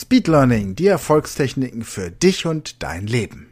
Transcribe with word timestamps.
Speed 0.00 0.28
Learning, 0.28 0.76
die 0.76 0.86
Erfolgstechniken 0.86 1.82
für 1.82 2.08
dich 2.08 2.46
und 2.46 2.84
dein 2.84 3.08
Leben. 3.08 3.48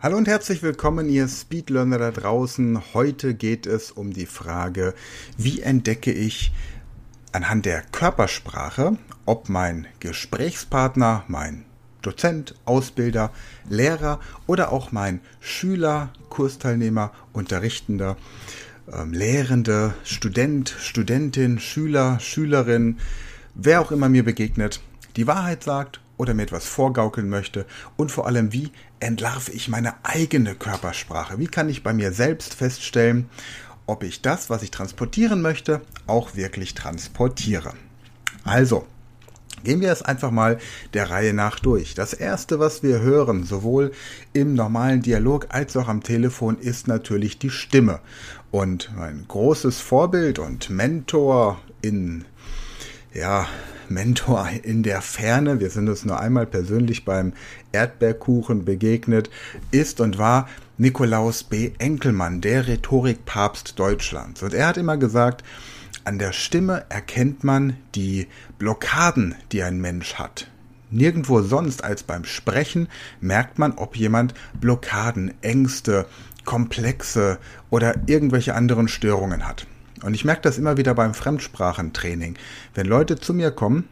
Hallo 0.00 0.16
und 0.16 0.26
herzlich 0.26 0.64
willkommen, 0.64 1.08
ihr 1.08 1.28
Speedlearner 1.28 1.98
da 1.98 2.10
draußen. 2.10 2.92
Heute 2.92 3.34
geht 3.34 3.66
es 3.66 3.92
um 3.92 4.12
die 4.12 4.26
Frage, 4.26 4.94
wie 5.38 5.60
entdecke 5.60 6.10
ich 6.10 6.50
anhand 7.30 7.66
der 7.66 7.82
Körpersprache, 7.82 8.96
ob 9.26 9.48
mein 9.48 9.86
Gesprächspartner, 10.00 11.22
mein 11.28 11.64
Dozent, 12.02 12.54
Ausbilder, 12.64 13.30
Lehrer 13.68 14.20
oder 14.46 14.72
auch 14.72 14.92
mein 14.92 15.20
Schüler, 15.40 16.10
Kursteilnehmer, 16.28 17.12
Unterrichtender, 17.32 18.16
ähm, 18.92 19.12
Lehrende, 19.12 19.94
Student, 20.04 20.74
Studentin, 20.78 21.58
Schüler, 21.58 22.18
Schülerin, 22.20 22.98
wer 23.54 23.80
auch 23.80 23.92
immer 23.92 24.08
mir 24.08 24.24
begegnet, 24.24 24.80
die 25.16 25.26
Wahrheit 25.26 25.62
sagt 25.64 26.00
oder 26.16 26.34
mir 26.34 26.42
etwas 26.42 26.66
vorgaukeln 26.66 27.28
möchte 27.28 27.66
und 27.96 28.10
vor 28.10 28.26
allem, 28.26 28.52
wie 28.52 28.70
entlarve 29.00 29.50
ich 29.52 29.68
meine 29.68 29.94
eigene 30.04 30.54
Körpersprache? 30.54 31.38
Wie 31.38 31.48
kann 31.48 31.68
ich 31.68 31.82
bei 31.82 31.92
mir 31.92 32.12
selbst 32.12 32.54
feststellen, 32.54 33.28
ob 33.86 34.04
ich 34.04 34.22
das, 34.22 34.48
was 34.48 34.62
ich 34.62 34.70
transportieren 34.70 35.42
möchte, 35.42 35.80
auch 36.06 36.36
wirklich 36.36 36.74
transportiere? 36.74 37.72
Also, 38.44 38.86
Gehen 39.64 39.80
wir 39.80 39.92
es 39.92 40.02
einfach 40.02 40.30
mal 40.30 40.58
der 40.94 41.10
Reihe 41.10 41.34
nach 41.34 41.58
durch. 41.60 41.94
Das 41.94 42.12
erste, 42.12 42.58
was 42.58 42.82
wir 42.82 43.00
hören, 43.00 43.44
sowohl 43.44 43.92
im 44.32 44.54
normalen 44.54 45.02
Dialog 45.02 45.46
als 45.50 45.76
auch 45.76 45.88
am 45.88 46.02
Telefon, 46.02 46.58
ist 46.58 46.88
natürlich 46.88 47.38
die 47.38 47.50
Stimme. 47.50 48.00
Und 48.50 48.90
mein 48.96 49.24
großes 49.28 49.80
Vorbild 49.80 50.38
und 50.38 50.70
Mentor 50.70 51.60
in, 51.80 52.24
ja, 53.14 53.46
Mentor 53.88 54.48
in 54.62 54.82
der 54.82 55.02
Ferne, 55.02 55.60
wir 55.60 55.70
sind 55.70 55.88
uns 55.88 56.04
nur 56.04 56.18
einmal 56.18 56.46
persönlich 56.46 57.04
beim 57.04 57.32
Erdbeerkuchen 57.72 58.64
begegnet, 58.64 59.30
ist 59.70 60.00
und 60.00 60.18
war 60.18 60.48
Nikolaus 60.78 61.44
B. 61.44 61.72
Enkelmann, 61.78 62.40
der 62.40 62.66
Rhetorikpapst 62.66 63.78
Deutschlands. 63.78 64.42
Und 64.42 64.54
er 64.54 64.68
hat 64.68 64.76
immer 64.76 64.96
gesagt, 64.96 65.44
an 66.04 66.18
der 66.18 66.32
Stimme 66.32 66.84
erkennt 66.88 67.44
man 67.44 67.76
die 67.94 68.26
Blockaden, 68.58 69.34
die 69.52 69.62
ein 69.62 69.80
Mensch 69.80 70.14
hat. 70.14 70.48
Nirgendwo 70.90 71.40
sonst 71.40 71.84
als 71.84 72.02
beim 72.02 72.24
Sprechen 72.24 72.88
merkt 73.20 73.58
man, 73.58 73.72
ob 73.72 73.96
jemand 73.96 74.34
Blockaden, 74.60 75.32
Ängste, 75.40 76.06
Komplexe 76.44 77.38
oder 77.70 77.94
irgendwelche 78.06 78.54
anderen 78.54 78.88
Störungen 78.88 79.46
hat. 79.46 79.66
Und 80.02 80.14
ich 80.14 80.24
merke 80.24 80.42
das 80.42 80.58
immer 80.58 80.76
wieder 80.76 80.94
beim 80.94 81.14
Fremdsprachentraining. 81.14 82.36
Wenn 82.74 82.86
Leute 82.86 83.18
zu 83.18 83.32
mir 83.32 83.52
kommen 83.52 83.88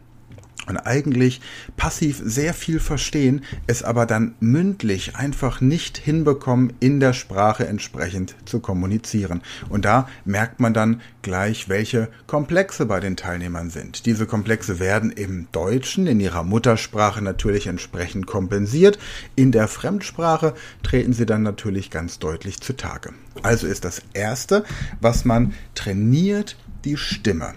und 0.71 0.79
eigentlich 0.79 1.41
passiv 1.77 2.21
sehr 2.25 2.55
viel 2.55 2.81
verstehen, 2.81 3.43
es 3.67 3.83
aber 3.83 4.07
dann 4.07 4.35
mündlich 4.41 5.17
einfach 5.17 5.61
nicht 5.61 5.99
hinbekommen, 5.99 6.73
in 6.81 7.01
der 7.01 7.13
Sprache 7.13 7.67
entsprechend 7.67 8.35
zu 8.47 8.61
kommunizieren. 8.61 9.43
Und 9.69 9.85
da 9.85 10.09
merkt 10.25 10.61
man 10.61 10.73
dann 10.73 11.03
gleich, 11.23 11.69
welche 11.69 12.09
Komplexe 12.27 12.87
bei 12.87 13.01
den 13.01 13.17
Teilnehmern 13.17 13.69
sind. 13.71 14.07
Diese 14.07 14.27
Komplexe 14.27 14.79
werden 14.79 15.11
im 15.11 15.49
Deutschen, 15.53 16.07
in 16.07 16.21
ihrer 16.21 16.45
Muttersprache 16.45 17.21
natürlich 17.21 17.67
entsprechend 17.67 18.27
kompensiert. 18.27 18.99
In 19.37 19.53
der 19.53 19.69
Fremdsprache 19.69 20.55
treten 20.83 21.13
sie 21.13 21.27
dann 21.27 21.43
natürlich 21.43 21.91
ganz 21.91 22.19
deutlich 22.19 22.61
zutage. 22.61 23.13
Also 23.43 23.67
ist 23.67 23.85
das 23.85 24.03
Erste, 24.15 24.65
was 25.01 25.25
man 25.25 25.53
trainiert, 25.75 26.57
die 26.85 26.97
Stimme. 26.97 27.55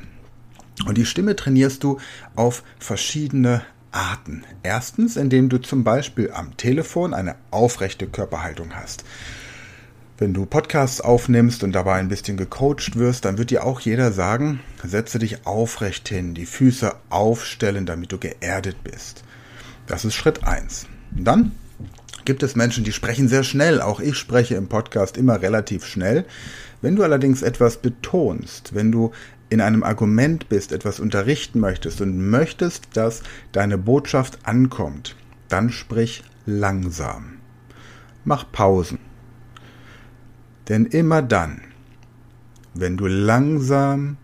Und 0.85 0.97
die 0.97 1.05
Stimme 1.05 1.35
trainierst 1.35 1.83
du 1.83 1.99
auf 2.35 2.63
verschiedene 2.79 3.61
Arten. 3.91 4.43
Erstens, 4.63 5.17
indem 5.17 5.49
du 5.49 5.59
zum 5.59 5.83
Beispiel 5.83 6.31
am 6.31 6.57
Telefon 6.57 7.13
eine 7.13 7.35
aufrechte 7.51 8.07
Körperhaltung 8.07 8.73
hast. 8.75 9.05
Wenn 10.17 10.33
du 10.33 10.45
Podcasts 10.45 11.01
aufnimmst 11.01 11.63
und 11.63 11.73
dabei 11.73 11.95
ein 11.95 12.07
bisschen 12.07 12.37
gecoacht 12.37 12.97
wirst, 12.97 13.25
dann 13.25 13.37
wird 13.37 13.49
dir 13.49 13.63
auch 13.63 13.79
jeder 13.81 14.11
sagen, 14.11 14.61
setze 14.83 15.19
dich 15.19 15.45
aufrecht 15.45 16.07
hin, 16.09 16.33
die 16.33 16.45
Füße 16.45 16.93
aufstellen, 17.09 17.85
damit 17.85 18.11
du 18.11 18.17
geerdet 18.17 18.77
bist. 18.83 19.23
Das 19.85 20.05
ist 20.05 20.15
Schritt 20.15 20.43
eins. 20.43 20.87
Dann 21.11 21.51
gibt 22.25 22.43
es 22.43 22.55
Menschen, 22.55 22.83
die 22.83 22.91
sprechen 22.91 23.27
sehr 23.27 23.43
schnell. 23.43 23.81
Auch 23.81 23.99
ich 23.99 24.17
spreche 24.17 24.55
im 24.55 24.69
Podcast 24.69 25.17
immer 25.17 25.41
relativ 25.41 25.85
schnell. 25.85 26.25
Wenn 26.81 26.95
du 26.95 27.03
allerdings 27.03 27.41
etwas 27.41 27.77
betonst, 27.77 28.75
wenn 28.75 28.91
du 28.91 29.11
in 29.49 29.61
einem 29.61 29.83
Argument 29.83 30.49
bist, 30.49 30.71
etwas 30.71 30.99
unterrichten 30.99 31.59
möchtest 31.59 32.01
und 32.01 32.29
möchtest, 32.29 32.97
dass 32.97 33.23
deine 33.51 33.77
Botschaft 33.77 34.39
ankommt, 34.47 35.15
dann 35.49 35.69
sprich 35.69 36.23
langsam. 36.45 37.39
Mach 38.25 38.51
Pausen. 38.51 38.99
Denn 40.69 40.85
immer 40.85 41.21
dann, 41.21 41.61
wenn 42.73 42.97
du 42.97 43.07
langsam 43.07 44.17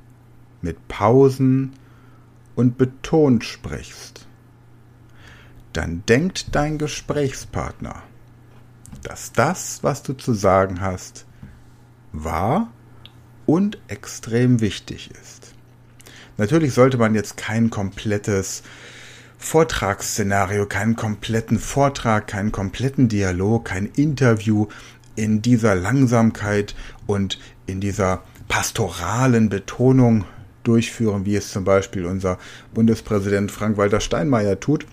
mit 0.61 0.87
Pausen 0.87 1.73
und 2.55 2.77
betont 2.77 3.43
sprichst, 3.43 4.25
dann 5.73 6.03
denkt 6.07 6.55
dein 6.55 6.77
Gesprächspartner, 6.77 8.03
dass 9.03 9.31
das, 9.31 9.83
was 9.83 10.01
du 10.03 10.13
zu 10.13 10.33
sagen 10.33 10.81
hast, 10.81 11.25
wahr 12.11 12.71
und 13.49 13.79
extrem 13.87 14.61
wichtig 14.61 15.09
ist. 15.19 15.55
Natürlich 16.37 16.71
sollte 16.75 16.97
man 16.99 17.15
jetzt 17.15 17.35
kein 17.35 17.71
komplettes 17.71 18.61
Vortragsszenario, 19.39 20.67
keinen 20.67 20.95
kompletten 20.95 21.57
Vortrag, 21.57 22.27
keinen 22.27 22.51
kompletten 22.51 23.07
Dialog, 23.07 23.65
kein 23.65 23.87
Interview 23.87 24.67
in 25.15 25.41
dieser 25.41 25.73
Langsamkeit 25.73 26.75
und 27.07 27.39
in 27.65 27.81
dieser 27.81 28.21
pastoralen 28.47 29.49
Betonung 29.49 30.25
durchführen, 30.63 31.25
wie 31.25 31.35
es 31.35 31.51
zum 31.51 31.63
Beispiel 31.63 32.05
unser 32.05 32.37
Bundespräsident 32.75 33.49
Frank-Walter 33.49 33.99
Steinmeier 33.99 34.59
tut, 34.59 34.85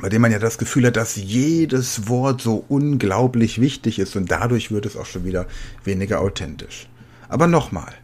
bei 0.00 0.08
dem 0.08 0.22
man 0.22 0.30
ja 0.30 0.38
das 0.38 0.58
Gefühl 0.58 0.86
hat, 0.86 0.96
dass 0.96 1.16
jedes 1.16 2.06
Wort 2.06 2.40
so 2.40 2.64
unglaublich 2.68 3.60
wichtig 3.60 3.98
ist 3.98 4.14
und 4.14 4.30
dadurch 4.30 4.70
wird 4.70 4.86
es 4.86 4.96
auch 4.96 5.06
schon 5.06 5.24
wieder 5.24 5.46
weniger 5.82 6.20
authentisch. 6.20 6.86
Aber 7.30 7.46
nochmal, 7.46 7.94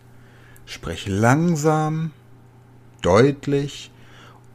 sprich 0.67 1.07
langsam, 1.09 2.13
deutlich 3.03 3.91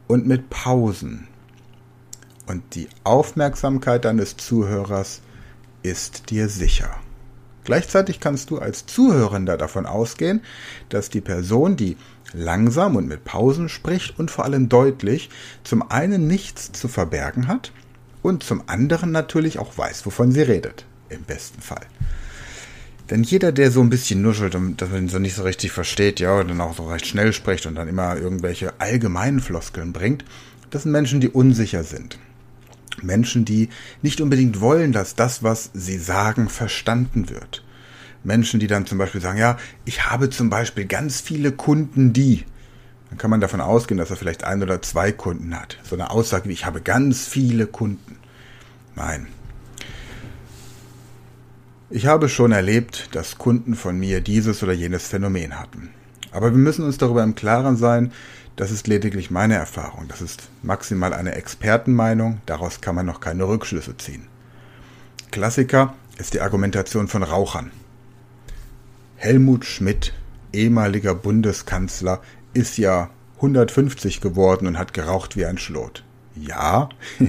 und 0.08 0.26
mit 0.26 0.48
Pausen. 0.48 1.28
Und 2.46 2.74
die 2.74 2.88
Aufmerksamkeit 3.04 4.04
deines 4.06 4.38
Zuhörers 4.38 5.20
ist 5.82 6.30
dir 6.30 6.48
sicher. 6.48 6.90
Gleichzeitig 7.64 8.18
kannst 8.18 8.50
du 8.50 8.58
als 8.58 8.86
Zuhörender 8.86 9.56
davon 9.56 9.86
ausgehen, 9.86 10.40
dass 10.88 11.10
die 11.10 11.20
Person, 11.20 11.76
die 11.76 11.96
langsam 12.32 12.96
und 12.96 13.06
mit 13.06 13.24
Pausen 13.24 13.68
spricht 13.68 14.18
und 14.18 14.30
vor 14.30 14.44
allem 14.44 14.70
deutlich, 14.70 15.28
zum 15.64 15.88
einen 15.90 16.26
nichts 16.26 16.72
zu 16.72 16.88
verbergen 16.88 17.46
hat 17.46 17.72
und 18.22 18.42
zum 18.42 18.64
anderen 18.68 19.12
natürlich 19.12 19.58
auch 19.58 19.76
weiß, 19.76 20.06
wovon 20.06 20.32
sie 20.32 20.42
redet. 20.42 20.86
Im 21.10 21.22
besten 21.24 21.60
Fall. 21.60 21.86
Denn 23.12 23.24
jeder, 23.24 23.52
der 23.52 23.70
so 23.70 23.82
ein 23.82 23.90
bisschen 23.90 24.22
nuschelt 24.22 24.54
und 24.54 24.80
das 24.80 24.88
so 25.08 25.18
nicht 25.18 25.34
so 25.34 25.42
richtig 25.42 25.70
versteht, 25.70 26.18
ja, 26.18 26.40
und 26.40 26.48
dann 26.48 26.62
auch 26.62 26.74
so 26.74 26.86
recht 26.86 27.06
schnell 27.06 27.34
spricht 27.34 27.66
und 27.66 27.74
dann 27.74 27.86
immer 27.86 28.16
irgendwelche 28.16 28.80
allgemeinen 28.80 29.40
Floskeln 29.40 29.92
bringt, 29.92 30.24
das 30.70 30.84
sind 30.84 30.92
Menschen, 30.92 31.20
die 31.20 31.28
unsicher 31.28 31.84
sind. 31.84 32.18
Menschen, 33.02 33.44
die 33.44 33.68
nicht 34.00 34.22
unbedingt 34.22 34.62
wollen, 34.62 34.92
dass 34.92 35.14
das, 35.14 35.42
was 35.42 35.68
sie 35.74 35.98
sagen, 35.98 36.48
verstanden 36.48 37.28
wird. 37.28 37.62
Menschen, 38.24 38.60
die 38.60 38.66
dann 38.66 38.86
zum 38.86 38.96
Beispiel 38.96 39.20
sagen, 39.20 39.38
ja, 39.38 39.58
ich 39.84 40.06
habe 40.06 40.30
zum 40.30 40.48
Beispiel 40.48 40.86
ganz 40.86 41.20
viele 41.20 41.52
Kunden, 41.52 42.14
die. 42.14 42.46
Dann 43.10 43.18
kann 43.18 43.28
man 43.28 43.42
davon 43.42 43.60
ausgehen, 43.60 43.98
dass 43.98 44.08
er 44.08 44.16
vielleicht 44.16 44.44
ein 44.44 44.62
oder 44.62 44.80
zwei 44.80 45.12
Kunden 45.12 45.54
hat. 45.54 45.76
So 45.82 45.96
eine 45.96 46.10
Aussage 46.10 46.48
wie, 46.48 46.54
ich 46.54 46.64
habe 46.64 46.80
ganz 46.80 47.26
viele 47.26 47.66
Kunden. 47.66 48.16
Nein, 48.96 49.26
ich 51.92 52.06
habe 52.06 52.30
schon 52.30 52.52
erlebt, 52.52 53.10
dass 53.12 53.36
Kunden 53.36 53.74
von 53.74 53.98
mir 53.98 54.22
dieses 54.22 54.62
oder 54.62 54.72
jenes 54.72 55.06
Phänomen 55.06 55.60
hatten. 55.60 55.90
Aber 56.30 56.50
wir 56.50 56.58
müssen 56.58 56.86
uns 56.86 56.96
darüber 56.96 57.22
im 57.22 57.34
Klaren 57.34 57.76
sein, 57.76 58.12
das 58.56 58.70
ist 58.70 58.86
lediglich 58.86 59.30
meine 59.30 59.56
Erfahrung. 59.56 60.08
Das 60.08 60.22
ist 60.22 60.48
maximal 60.62 61.12
eine 61.12 61.34
Expertenmeinung, 61.34 62.40
daraus 62.46 62.80
kann 62.80 62.94
man 62.94 63.04
noch 63.04 63.20
keine 63.20 63.46
Rückschlüsse 63.46 63.98
ziehen. 63.98 64.26
Klassiker 65.30 65.94
ist 66.16 66.32
die 66.32 66.40
Argumentation 66.40 67.08
von 67.08 67.22
Rauchern. 67.22 67.70
Helmut 69.16 69.66
Schmidt, 69.66 70.14
ehemaliger 70.54 71.14
Bundeskanzler, 71.14 72.22
ist 72.54 72.78
ja 72.78 73.10
150 73.36 74.22
geworden 74.22 74.66
und 74.66 74.78
hat 74.78 74.94
geraucht 74.94 75.36
wie 75.36 75.44
ein 75.44 75.58
Schlot. 75.58 76.04
Ja, 76.34 76.88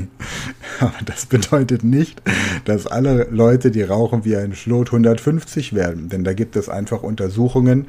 aber 0.80 1.00
das 1.06 1.26
bedeutet 1.26 1.84
nicht, 1.84 2.22
dass 2.66 2.88
alle 2.88 3.28
Leute, 3.30 3.70
die 3.70 3.84
rauchen 3.84 4.24
wie 4.24 4.38
ein 4.38 4.56
Schlot 4.56 4.88
150 4.88 5.74
werden. 5.74 6.10
Denn 6.10 6.24
da 6.24 6.34
gibt 6.34 6.56
es 6.56 6.70
einfach 6.70 7.04
Untersuchungen 7.04 7.88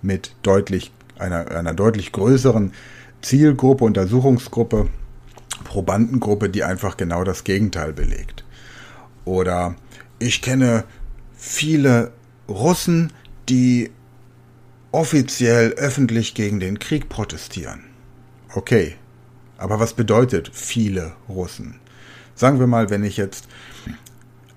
mit 0.00 0.34
deutlich, 0.42 0.92
einer, 1.18 1.50
einer 1.50 1.74
deutlich 1.74 2.12
größeren 2.12 2.72
Zielgruppe, 3.20 3.84
Untersuchungsgruppe, 3.84 4.88
Probandengruppe, 5.64 6.48
die 6.48 6.62
einfach 6.62 6.96
genau 6.96 7.24
das 7.24 7.42
Gegenteil 7.42 7.92
belegt. 7.92 8.44
Oder 9.24 9.74
ich 10.20 10.40
kenne 10.40 10.84
viele 11.36 12.12
Russen, 12.48 13.12
die 13.48 13.90
offiziell 14.92 15.72
öffentlich 15.72 16.34
gegen 16.34 16.60
den 16.60 16.78
Krieg 16.78 17.08
protestieren. 17.08 17.84
Okay, 18.54 18.96
aber 19.58 19.80
was 19.80 19.92
bedeutet 19.92 20.50
viele 20.52 21.12
Russen? 21.28 21.74
Sagen 22.34 22.60
wir 22.60 22.66
mal, 22.66 22.88
wenn 22.90 23.04
ich 23.04 23.16
jetzt 23.16 23.48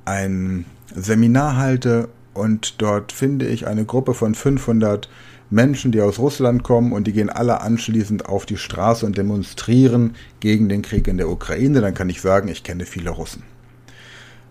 ein 0.06 0.66
Seminar 0.96 1.58
halte 1.58 2.10
und 2.34 2.82
dort 2.82 3.12
finde 3.12 3.48
ich 3.48 3.68
eine 3.68 3.86
Gruppe 3.86 4.14
von 4.14 4.36
500 4.36 5.10
Menschen, 5.50 5.92
die 5.92 6.02
aus 6.02 6.18
Russland 6.18 6.64
kommen 6.64 6.94
und 6.94 7.06
die 7.06 7.14
gehen 7.14 7.30
alle 7.30 7.62
anschließend 7.62 8.26
auf 8.28 8.46
die 8.46 8.58
Straße 8.58 9.06
und 9.06 9.18
demonstrieren 9.18 10.16
gegen 10.40 10.70
den 10.70 10.82
Krieg 10.82 11.08
in 11.08 11.18
der 11.18 11.30
Ukraine, 11.30 11.82
dann 11.82 11.94
kann 11.94 12.10
ich 12.10 12.22
sagen, 12.22 12.48
ich 12.48 12.64
kenne 12.64 12.86
viele 12.86 13.10
Russen. 13.10 13.44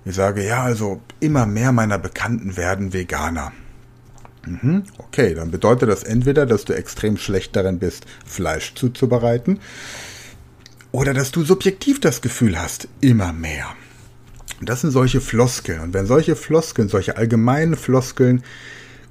Ich 0.04 0.14
sage, 0.14 0.46
ja, 0.46 0.62
also 0.62 1.00
immer 1.20 1.46
mehr 1.46 1.72
meiner 1.72 1.98
Bekannten 1.98 2.56
werden 2.56 2.92
Veganer. 2.92 3.52
Mhm, 4.46 4.84
okay, 4.98 5.34
dann 5.34 5.50
bedeutet 5.50 5.88
das 5.88 6.02
entweder, 6.02 6.46
dass 6.46 6.64
du 6.64 6.74
extrem 6.74 7.16
schlecht 7.16 7.56
darin 7.56 7.78
bist, 7.78 8.06
Fleisch 8.24 8.74
zuzubereiten, 8.74 9.60
oder 10.92 11.14
dass 11.14 11.30
du 11.30 11.44
subjektiv 11.44 12.00
das 12.00 12.20
Gefühl 12.20 12.60
hast, 12.60 12.88
immer 13.00 13.32
mehr. 13.32 13.66
Das 14.60 14.82
sind 14.82 14.90
solche 14.90 15.20
Floskeln. 15.20 15.80
Und 15.80 15.94
wenn 15.94 16.06
solche 16.06 16.36
Floskeln, 16.36 16.88
solche 16.88 17.16
allgemeinen 17.16 17.76
Floskeln 17.76 18.42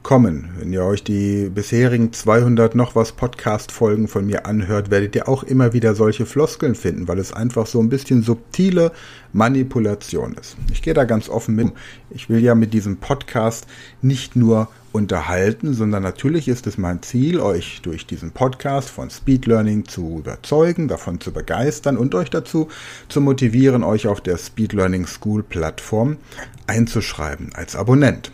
kommen. 0.09 0.49
Wenn 0.57 0.73
ihr 0.73 0.83
euch 0.83 1.03
die 1.03 1.51
bisherigen 1.53 2.11
200 2.11 2.73
noch 2.73 2.95
was 2.95 3.11
Podcast-Folgen 3.11 4.07
von 4.07 4.25
mir 4.25 4.47
anhört, 4.47 4.89
werdet 4.89 5.15
ihr 5.15 5.29
auch 5.29 5.43
immer 5.43 5.71
wieder 5.73 5.93
solche 5.93 6.25
Floskeln 6.25 6.73
finden, 6.73 7.07
weil 7.07 7.19
es 7.19 7.31
einfach 7.31 7.67
so 7.67 7.79
ein 7.79 7.89
bisschen 7.89 8.23
subtile 8.23 8.91
Manipulation 9.33 10.33
ist. 10.33 10.57
Ich 10.71 10.81
gehe 10.81 10.95
da 10.95 11.03
ganz 11.03 11.29
offen 11.29 11.53
mit. 11.53 11.73
Ich 12.09 12.27
will 12.27 12.39
ja 12.39 12.55
mit 12.55 12.73
diesem 12.73 12.97
Podcast 12.97 13.67
nicht 14.01 14.35
nur 14.35 14.69
unterhalten, 14.93 15.75
sondern 15.75 16.01
natürlich 16.01 16.47
ist 16.47 16.65
es 16.65 16.79
mein 16.79 17.03
Ziel, 17.03 17.39
euch 17.39 17.81
durch 17.83 18.07
diesen 18.07 18.31
Podcast 18.31 18.89
von 18.89 19.11
Speed 19.11 19.45
Learning 19.45 19.85
zu 19.85 20.17
überzeugen, 20.17 20.87
davon 20.87 21.21
zu 21.21 21.31
begeistern 21.31 21.97
und 21.97 22.15
euch 22.15 22.31
dazu 22.31 22.69
zu 23.09 23.21
motivieren, 23.21 23.83
euch 23.83 24.07
auf 24.07 24.21
der 24.21 24.39
Speed 24.39 24.73
Learning 24.73 25.05
School 25.05 25.43
Plattform 25.43 26.17
einzuschreiben 26.65 27.51
als 27.53 27.75
Abonnent. 27.75 28.31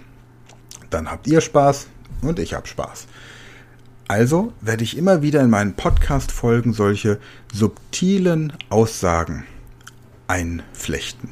Dann 0.89 1.09
habt 1.09 1.27
ihr 1.27 1.41
Spaß 1.41 1.87
und 2.21 2.39
ich 2.39 2.53
hab 2.53 2.67
Spaß. 2.67 3.07
Also 4.07 4.53
werde 4.61 4.83
ich 4.83 4.97
immer 4.97 5.21
wieder 5.21 5.41
in 5.41 5.49
meinen 5.49 5.73
Podcast-Folgen 5.73 6.73
solche 6.73 7.19
subtilen 7.51 8.53
Aussagen 8.69 9.45
einflechten. 10.27 11.31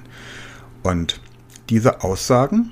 Und 0.82 1.22
diese 1.70 2.04
Aussagen, 2.04 2.72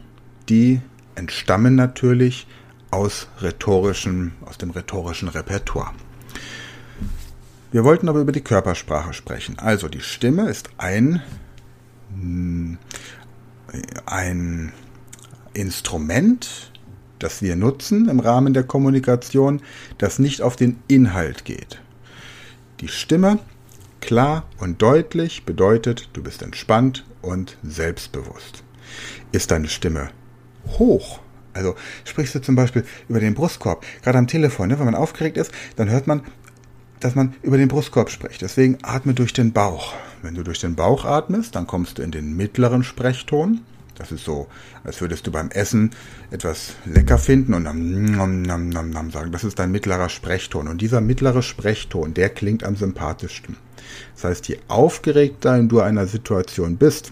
die 0.49 0.81
entstammen 1.15 1.75
natürlich 1.75 2.47
aus 2.89 3.27
rhetorischen, 3.41 4.33
aus 4.45 4.57
dem 4.57 4.71
rhetorischen 4.71 5.27
Repertoire. 5.29 5.93
Wir 7.71 7.83
wollten 7.85 8.09
aber 8.09 8.19
über 8.19 8.33
die 8.33 8.41
Körpersprache 8.41 9.13
sprechen. 9.13 9.57
Also 9.59 9.87
die 9.87 10.01
Stimme 10.01 10.49
ist 10.49 10.69
ein, 10.77 11.21
ein 14.05 14.73
Instrument, 15.53 16.70
das 17.23 17.41
wir 17.41 17.55
nutzen 17.55 18.09
im 18.09 18.19
Rahmen 18.19 18.53
der 18.53 18.63
Kommunikation, 18.63 19.61
das 19.97 20.19
nicht 20.19 20.41
auf 20.41 20.55
den 20.55 20.79
Inhalt 20.87 21.45
geht. 21.45 21.81
Die 22.79 22.87
Stimme 22.87 23.39
klar 23.99 24.45
und 24.57 24.81
deutlich 24.81 25.45
bedeutet, 25.45 26.09
du 26.13 26.23
bist 26.23 26.41
entspannt 26.41 27.05
und 27.21 27.57
selbstbewusst. 27.63 28.63
Ist 29.31 29.51
deine 29.51 29.69
Stimme 29.69 30.09
hoch, 30.79 31.19
also 31.53 31.75
sprichst 32.05 32.35
du 32.35 32.41
zum 32.41 32.55
Beispiel 32.55 32.85
über 33.07 33.19
den 33.19 33.33
Brustkorb, 33.33 33.85
gerade 34.03 34.17
am 34.17 34.27
Telefon, 34.27 34.69
ne, 34.69 34.79
wenn 34.79 34.85
man 34.85 34.95
aufgeregt 34.95 35.37
ist, 35.37 35.51
dann 35.75 35.89
hört 35.89 36.07
man, 36.07 36.21
dass 36.99 37.15
man 37.15 37.35
über 37.41 37.57
den 37.57 37.67
Brustkorb 37.67 38.09
spricht. 38.09 38.41
Deswegen 38.41 38.77
atme 38.83 39.13
durch 39.13 39.33
den 39.33 39.51
Bauch. 39.51 39.93
Wenn 40.21 40.35
du 40.35 40.43
durch 40.43 40.59
den 40.59 40.75
Bauch 40.75 41.03
atmest, 41.03 41.55
dann 41.55 41.67
kommst 41.67 41.97
du 41.97 42.03
in 42.03 42.11
den 42.11 42.35
mittleren 42.37 42.83
Sprechton. 42.83 43.61
Das 44.01 44.11
ist 44.11 44.25
so, 44.25 44.47
als 44.83 44.99
würdest 44.99 45.27
du 45.27 45.31
beim 45.31 45.51
Essen 45.51 45.91
etwas 46.31 46.73
lecker 46.85 47.19
finden 47.19 47.53
und 47.53 47.65
dann 47.65 48.05
nam, 48.05 48.41
nam, 48.41 48.69
nam, 48.69 48.89
nam 48.89 49.11
sagen. 49.11 49.31
Das 49.31 49.43
ist 49.43 49.59
dein 49.59 49.71
mittlerer 49.71 50.09
Sprechton. 50.09 50.67
Und 50.67 50.81
dieser 50.81 51.01
mittlere 51.01 51.43
Sprechton, 51.43 52.15
der 52.15 52.29
klingt 52.29 52.63
am 52.63 52.75
sympathischsten. 52.75 53.57
Das 54.15 54.23
heißt, 54.23 54.47
je 54.47 54.57
aufgeregter 54.67 55.61
du 55.61 55.81
einer 55.81 56.07
Situation 56.07 56.77
bist, 56.77 57.11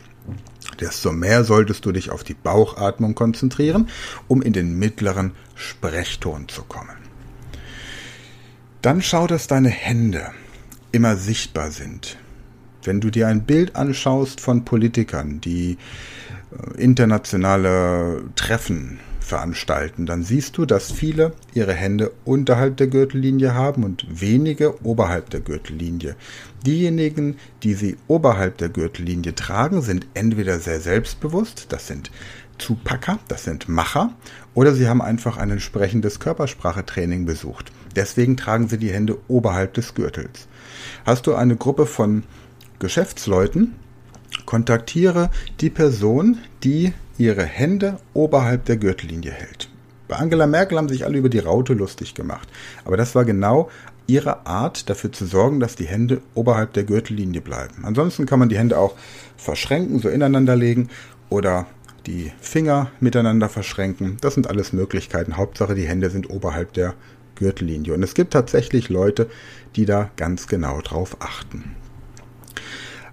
desto 0.80 1.12
mehr 1.12 1.44
solltest 1.44 1.86
du 1.86 1.91
dich 1.91 2.09
auf 2.09 2.24
die 2.24 2.33
Bauchatmung 2.33 3.13
konzentrieren, 3.13 3.88
um 4.27 4.42
in 4.42 4.53
den 4.53 4.80
mittleren 4.80 5.33
Sprechton 5.53 6.47
zu 6.47 6.63
kommen. 6.63 6.97
Dann 8.81 9.03
schau, 9.03 9.27
dass 9.27 9.45
deine 9.45 9.69
Hände 9.69 10.31
immer 10.92 11.18
sichtbar 11.18 11.69
sind. 11.69 12.18
Wenn 12.81 13.00
du 13.00 13.12
dir 13.12 13.27
ein 13.27 13.44
Bild 13.44 13.75
anschaust 13.75 14.42
von 14.42 14.65
Politikern, 14.65 15.39
die 15.39 15.77
internationale 16.77 18.23
Treffen 18.35 18.99
veranstalten, 19.19 20.05
dann 20.05 20.23
siehst 20.23 20.57
du, 20.57 20.65
dass 20.65 20.91
viele 20.91 21.33
ihre 21.53 21.73
Hände 21.73 22.11
unterhalb 22.25 22.77
der 22.77 22.87
Gürtellinie 22.87 23.53
haben 23.53 23.83
und 23.83 24.05
wenige 24.09 24.83
oberhalb 24.83 25.29
der 25.29 25.39
Gürtellinie. 25.39 26.15
Diejenigen, 26.65 27.37
die 27.63 27.75
sie 27.75 27.97
oberhalb 28.07 28.57
der 28.57 28.69
Gürtellinie 28.69 29.35
tragen, 29.35 29.81
sind 29.81 30.07
entweder 30.15 30.59
sehr 30.59 30.79
selbstbewusst, 30.79 31.67
das 31.69 31.87
sind 31.87 32.11
Zupacker, 32.57 33.19
das 33.27 33.43
sind 33.43 33.69
Macher, 33.69 34.13
oder 34.53 34.73
sie 34.73 34.89
haben 34.89 35.01
einfach 35.01 35.37
ein 35.37 35.51
entsprechendes 35.51 36.19
Körpersprachetraining 36.19 37.25
besucht. 37.25 37.71
Deswegen 37.95 38.35
tragen 38.35 38.67
sie 38.67 38.77
die 38.77 38.91
Hände 38.91 39.17
oberhalb 39.27 39.75
des 39.75 39.93
Gürtels. 39.93 40.47
Hast 41.05 41.27
du 41.27 41.35
eine 41.35 41.55
Gruppe 41.55 41.85
von 41.85 42.23
Geschäftsleuten, 42.79 43.75
kontaktiere 44.49 45.29
die 45.61 45.69
Person, 45.69 46.39
die 46.63 46.91
ihre 47.19 47.43
Hände 47.43 47.99
oberhalb 48.15 48.65
der 48.65 48.77
Gürtellinie 48.77 49.31
hält. 49.31 49.69
Bei 50.07 50.15
Angela 50.15 50.47
Merkel 50.47 50.79
haben 50.79 50.89
sich 50.89 51.06
alle 51.06 51.19
über 51.19 51.29
die 51.29 51.37
Raute 51.37 51.73
lustig 51.73 52.15
gemacht. 52.15 52.49
Aber 52.83 52.97
das 52.97 53.13
war 53.13 53.25
genau 53.25 53.69
ihre 54.07 54.47
Art, 54.47 54.89
dafür 54.89 55.11
zu 55.11 55.27
sorgen, 55.27 55.59
dass 55.59 55.75
die 55.75 55.85
Hände 55.85 56.23
oberhalb 56.33 56.73
der 56.73 56.83
Gürtellinie 56.83 57.41
bleiben. 57.41 57.85
Ansonsten 57.85 58.25
kann 58.25 58.39
man 58.39 58.49
die 58.49 58.57
Hände 58.57 58.79
auch 58.79 58.95
verschränken, 59.37 59.99
so 59.99 60.09
ineinander 60.09 60.56
legen 60.56 60.89
oder 61.29 61.68
die 62.07 62.31
Finger 62.41 62.89
miteinander 62.99 63.49
verschränken. 63.49 64.18
Das 64.21 64.33
sind 64.33 64.49
alles 64.49 64.73
Möglichkeiten. 64.73 65.37
Hauptsache, 65.37 65.75
die 65.75 65.87
Hände 65.87 66.09
sind 66.09 66.27
oberhalb 66.31 66.73
der 66.73 66.95
Gürtellinie. 67.35 67.94
Und 67.94 68.01
es 68.01 68.15
gibt 68.15 68.33
tatsächlich 68.33 68.89
Leute, 68.89 69.29
die 69.75 69.85
da 69.85 70.09
ganz 70.18 70.47
genau 70.47 70.81
drauf 70.81 71.18
achten. 71.19 71.75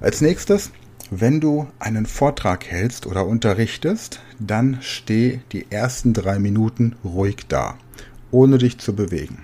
Als 0.00 0.22
nächstes 0.22 0.70
wenn 1.10 1.40
du 1.40 1.68
einen 1.78 2.06
Vortrag 2.06 2.66
hältst 2.66 3.06
oder 3.06 3.26
unterrichtest, 3.26 4.20
dann 4.38 4.78
steh 4.80 5.40
die 5.52 5.66
ersten 5.70 6.12
drei 6.12 6.38
Minuten 6.38 6.96
ruhig 7.04 7.46
da, 7.48 7.76
ohne 8.30 8.58
dich 8.58 8.78
zu 8.78 8.94
bewegen, 8.94 9.38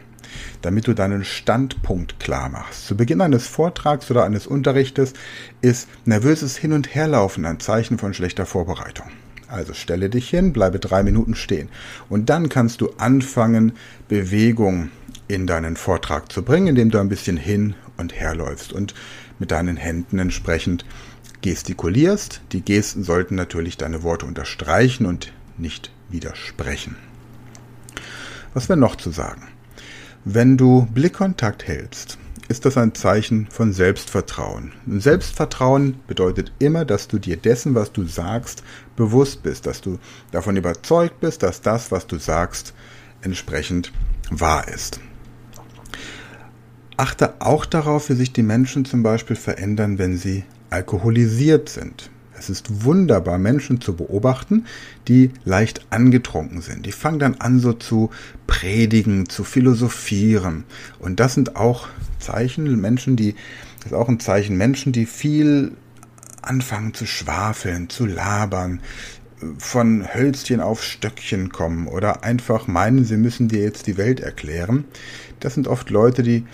damit 0.60 0.88
du 0.88 0.94
deinen 0.94 1.24
Standpunkt 1.24 2.18
klar 2.18 2.48
machst. 2.48 2.86
Zu 2.86 2.96
Beginn 2.96 3.20
eines 3.20 3.46
Vortrags 3.46 4.10
oder 4.10 4.24
eines 4.24 4.46
Unterrichtes 4.46 5.12
ist 5.60 5.88
nervöses 6.04 6.56
Hin- 6.56 6.72
und 6.72 6.94
Herlaufen 6.94 7.46
ein 7.46 7.60
Zeichen 7.60 7.98
von 7.98 8.12
schlechter 8.12 8.46
Vorbereitung. 8.46 9.06
Also 9.46 9.74
stelle 9.74 10.08
dich 10.08 10.30
hin, 10.30 10.52
bleibe 10.52 10.78
drei 10.78 11.02
Minuten 11.02 11.34
stehen. 11.34 11.68
Und 12.08 12.30
dann 12.30 12.48
kannst 12.48 12.80
du 12.80 12.90
anfangen, 12.96 13.72
Bewegung 14.08 14.90
in 15.28 15.46
deinen 15.46 15.76
Vortrag 15.76 16.32
zu 16.32 16.42
bringen, 16.42 16.68
indem 16.68 16.90
du 16.90 16.98
ein 16.98 17.10
bisschen 17.10 17.36
hin 17.36 17.74
und 17.98 18.18
her 18.18 18.34
läufst 18.34 18.72
und 18.72 18.94
mit 19.38 19.50
deinen 19.50 19.76
Händen 19.76 20.18
entsprechend 20.18 20.84
gestikulierst. 21.42 22.40
Die 22.52 22.62
Gesten 22.62 23.04
sollten 23.04 23.34
natürlich 23.34 23.76
deine 23.76 24.02
Worte 24.02 24.26
unterstreichen 24.26 25.06
und 25.06 25.32
nicht 25.58 25.90
widersprechen. 26.08 26.96
Was 28.54 28.68
wäre 28.68 28.78
noch 28.78 28.96
zu 28.96 29.10
sagen? 29.10 29.48
Wenn 30.24 30.56
du 30.56 30.86
Blickkontakt 30.92 31.66
hältst, 31.66 32.18
ist 32.48 32.64
das 32.64 32.76
ein 32.76 32.94
Zeichen 32.94 33.46
von 33.50 33.72
Selbstvertrauen. 33.72 34.72
Selbstvertrauen 34.86 36.00
bedeutet 36.06 36.52
immer, 36.58 36.84
dass 36.84 37.08
du 37.08 37.18
dir 37.18 37.36
dessen, 37.36 37.74
was 37.74 37.92
du 37.92 38.04
sagst, 38.04 38.62
bewusst 38.94 39.42
bist, 39.42 39.66
dass 39.66 39.80
du 39.80 39.98
davon 40.32 40.56
überzeugt 40.56 41.20
bist, 41.20 41.42
dass 41.42 41.60
das, 41.62 41.90
was 41.90 42.06
du 42.06 42.18
sagst, 42.18 42.74
entsprechend 43.22 43.92
wahr 44.30 44.68
ist. 44.68 45.00
Achte 46.96 47.40
auch 47.40 47.64
darauf, 47.64 48.10
wie 48.10 48.14
sich 48.14 48.32
die 48.32 48.42
Menschen 48.42 48.84
zum 48.84 49.02
Beispiel 49.02 49.36
verändern, 49.36 49.98
wenn 49.98 50.16
sie 50.16 50.44
alkoholisiert 50.72 51.68
sind. 51.68 52.10
Es 52.42 52.50
ist 52.50 52.84
wunderbar, 52.84 53.38
Menschen 53.38 53.80
zu 53.80 53.94
beobachten, 53.94 54.66
die 55.06 55.30
leicht 55.44 55.86
angetrunken 55.90 56.60
sind. 56.60 56.86
Die 56.86 56.90
fangen 56.90 57.20
dann 57.20 57.36
an, 57.36 57.60
so 57.60 57.72
zu 57.72 58.10
predigen, 58.48 59.28
zu 59.28 59.44
philosophieren. 59.44 60.64
Und 60.98 61.20
das 61.20 61.34
sind 61.34 61.54
auch 61.54 61.86
Zeichen, 62.18 62.80
Menschen, 62.80 63.14
die, 63.14 63.36
das 63.76 63.92
ist 63.92 63.94
auch 63.94 64.08
ein 64.08 64.18
Zeichen, 64.18 64.56
Menschen, 64.56 64.90
die 64.90 65.06
viel 65.06 65.76
anfangen 66.42 66.94
zu 66.94 67.06
schwafeln, 67.06 67.88
zu 67.88 68.06
labern, 68.06 68.80
von 69.58 70.12
Hölzchen 70.12 70.60
auf 70.60 70.82
Stöckchen 70.82 71.50
kommen 71.50 71.86
oder 71.86 72.24
einfach 72.24 72.66
meinen, 72.66 73.04
sie 73.04 73.16
müssen 73.16 73.46
dir 73.46 73.62
jetzt 73.62 73.86
die 73.86 73.96
Welt 73.96 74.18
erklären. 74.18 74.84
Das 75.38 75.54
sind 75.54 75.68
oft 75.68 75.90
Leute, 75.90 76.24
die 76.24 76.44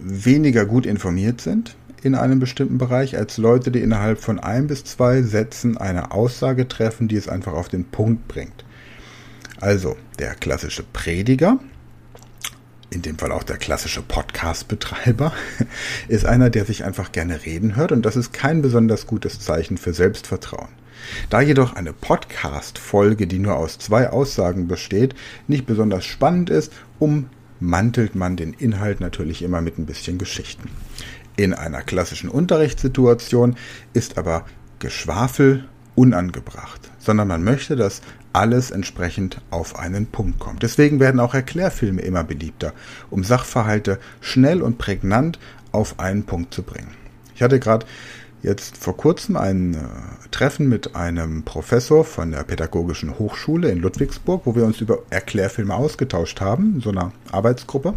weniger 0.00 0.64
gut 0.64 0.86
informiert 0.86 1.42
sind 1.42 1.76
in 2.02 2.14
einem 2.14 2.38
bestimmten 2.38 2.78
Bereich 2.78 3.16
als 3.16 3.36
Leute, 3.38 3.70
die 3.70 3.80
innerhalb 3.80 4.20
von 4.20 4.38
ein 4.38 4.66
bis 4.66 4.84
zwei 4.84 5.22
Sätzen 5.22 5.76
eine 5.76 6.12
Aussage 6.12 6.68
treffen, 6.68 7.08
die 7.08 7.16
es 7.16 7.28
einfach 7.28 7.52
auf 7.52 7.68
den 7.68 7.84
Punkt 7.84 8.28
bringt. 8.28 8.64
Also 9.60 9.96
der 10.18 10.34
klassische 10.34 10.84
Prediger, 10.92 11.58
in 12.90 13.02
dem 13.02 13.18
Fall 13.18 13.32
auch 13.32 13.42
der 13.42 13.56
klassische 13.56 14.02
Podcast-Betreiber, 14.02 15.32
ist 16.08 16.26
einer, 16.26 16.50
der 16.50 16.64
sich 16.64 16.84
einfach 16.84 17.12
gerne 17.12 17.44
reden 17.44 17.76
hört 17.76 17.92
und 17.92 18.04
das 18.04 18.16
ist 18.16 18.32
kein 18.32 18.62
besonders 18.62 19.06
gutes 19.06 19.40
Zeichen 19.40 19.78
für 19.78 19.92
Selbstvertrauen. 19.92 20.68
Da 21.30 21.40
jedoch 21.40 21.74
eine 21.74 21.92
Podcast-Folge, 21.92 23.26
die 23.26 23.38
nur 23.38 23.56
aus 23.56 23.78
zwei 23.78 24.10
Aussagen 24.10 24.68
besteht, 24.68 25.14
nicht 25.46 25.66
besonders 25.66 26.04
spannend 26.04 26.50
ist, 26.50 26.72
ummantelt 26.98 28.14
man 28.14 28.36
den 28.36 28.52
Inhalt 28.52 29.00
natürlich 29.00 29.42
immer 29.42 29.60
mit 29.60 29.78
ein 29.78 29.86
bisschen 29.86 30.18
Geschichten. 30.18 30.70
In 31.36 31.52
einer 31.52 31.82
klassischen 31.82 32.30
Unterrichtssituation 32.30 33.56
ist 33.92 34.16
aber 34.16 34.46
Geschwafel 34.78 35.64
unangebracht, 35.94 36.90
sondern 36.98 37.28
man 37.28 37.44
möchte, 37.44 37.76
dass 37.76 38.00
alles 38.32 38.70
entsprechend 38.70 39.40
auf 39.50 39.78
einen 39.78 40.06
Punkt 40.06 40.38
kommt. 40.38 40.62
Deswegen 40.62 41.00
werden 41.00 41.20
auch 41.20 41.34
Erklärfilme 41.34 42.02
immer 42.02 42.24
beliebter, 42.24 42.72
um 43.10 43.24
Sachverhalte 43.24 43.98
schnell 44.20 44.62
und 44.62 44.78
prägnant 44.78 45.38
auf 45.72 45.98
einen 46.00 46.24
Punkt 46.24 46.54
zu 46.54 46.62
bringen. 46.62 46.94
Ich 47.34 47.42
hatte 47.42 47.60
gerade 47.60 47.86
jetzt 48.42 48.76
vor 48.76 48.96
kurzem 48.96 49.36
ein 49.36 49.74
äh, 49.74 49.78
Treffen 50.30 50.68
mit 50.68 50.94
einem 50.96 51.42
Professor 51.42 52.04
von 52.04 52.30
der 52.30 52.44
Pädagogischen 52.44 53.18
Hochschule 53.18 53.70
in 53.70 53.78
Ludwigsburg, 53.78 54.42
wo 54.44 54.54
wir 54.54 54.64
uns 54.64 54.80
über 54.80 55.00
Erklärfilme 55.10 55.74
ausgetauscht 55.74 56.40
haben, 56.40 56.76
in 56.76 56.80
so 56.80 56.90
einer 56.90 57.12
Arbeitsgruppe. 57.32 57.94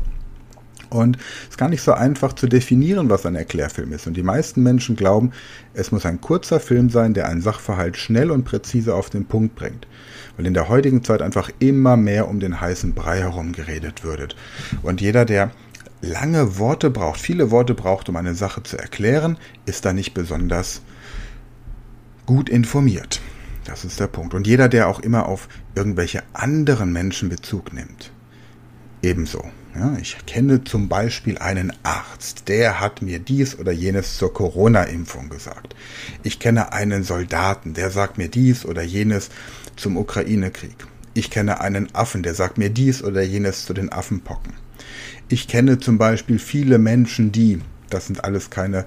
Und 0.89 1.17
es 1.43 1.51
ist 1.51 1.57
gar 1.57 1.69
nicht 1.69 1.81
so 1.81 1.93
einfach 1.93 2.33
zu 2.33 2.47
definieren, 2.47 3.09
was 3.09 3.25
ein 3.25 3.35
Erklärfilm 3.35 3.93
ist. 3.93 4.07
Und 4.07 4.17
die 4.17 4.23
meisten 4.23 4.63
Menschen 4.63 4.95
glauben, 4.95 5.31
es 5.73 5.91
muss 5.91 6.05
ein 6.05 6.21
kurzer 6.21 6.59
Film 6.59 6.89
sein, 6.89 7.13
der 7.13 7.27
einen 7.27 7.41
Sachverhalt 7.41 7.97
schnell 7.97 8.31
und 8.31 8.43
präzise 8.43 8.95
auf 8.95 9.09
den 9.09 9.25
Punkt 9.25 9.55
bringt. 9.55 9.87
Weil 10.35 10.47
in 10.47 10.53
der 10.53 10.69
heutigen 10.69 11.03
Zeit 11.03 11.21
einfach 11.21 11.51
immer 11.59 11.95
mehr 11.97 12.27
um 12.27 12.39
den 12.39 12.59
heißen 12.59 12.93
Brei 12.93 13.19
herum 13.19 13.51
geredet 13.51 14.03
wird. 14.03 14.35
Und 14.81 15.01
jeder, 15.01 15.25
der 15.25 15.51
lange 16.01 16.57
Worte 16.57 16.89
braucht, 16.89 17.19
viele 17.19 17.51
Worte 17.51 17.73
braucht, 17.73 18.09
um 18.09 18.15
eine 18.15 18.33
Sache 18.33 18.63
zu 18.63 18.77
erklären, 18.77 19.37
ist 19.65 19.85
da 19.85 19.93
nicht 19.93 20.13
besonders 20.13 20.81
gut 22.25 22.49
informiert. 22.49 23.21
Das 23.65 23.85
ist 23.85 23.99
der 23.99 24.07
Punkt. 24.07 24.33
Und 24.33 24.47
jeder, 24.47 24.69
der 24.69 24.87
auch 24.87 24.99
immer 24.99 25.27
auf 25.27 25.47
irgendwelche 25.75 26.23
anderen 26.33 26.91
Menschen 26.91 27.29
Bezug 27.29 27.73
nimmt, 27.73 28.11
ebenso. 29.03 29.43
Ja, 29.75 29.95
ich 30.01 30.17
kenne 30.25 30.63
zum 30.63 30.89
Beispiel 30.89 31.37
einen 31.37 31.71
Arzt, 31.83 32.47
der 32.47 32.79
hat 32.79 33.01
mir 33.01 33.19
dies 33.19 33.57
oder 33.57 33.71
jenes 33.71 34.17
zur 34.17 34.33
Corona-Impfung 34.33 35.29
gesagt. 35.29 35.75
Ich 36.23 36.39
kenne 36.39 36.73
einen 36.73 37.03
Soldaten, 37.03 37.75
der 37.75 37.91
sagt 37.91 38.17
mir 38.17 38.29
dies 38.29 38.65
oder 38.65 38.81
jenes 38.81 39.29
zum 39.75 39.95
Ukraine-Krieg. 39.95 40.75
Ich 41.13 41.29
kenne 41.29 41.61
einen 41.61 41.93
Affen, 41.93 42.23
der 42.23 42.33
sagt 42.33 42.57
mir 42.57 42.69
dies 42.69 43.03
oder 43.03 43.21
jenes 43.21 43.65
zu 43.65 43.73
den 43.73 43.91
Affenpocken. 43.91 44.53
Ich 45.27 45.47
kenne 45.47 45.77
zum 45.79 45.97
Beispiel 45.97 46.39
viele 46.39 46.79
Menschen, 46.79 47.31
die, 47.31 47.61
das 47.89 48.07
sind 48.07 48.23
alles 48.23 48.49
keine, 48.49 48.85